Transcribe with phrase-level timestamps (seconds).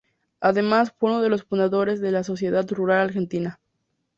[0.39, 3.59] Además, fue uno de los fundadores de la Sociedad Rural Argentina.